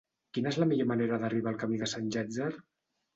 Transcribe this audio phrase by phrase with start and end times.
[0.35, 2.49] Quina és la millor manera d'arribar al camí de Sant Llàtzer?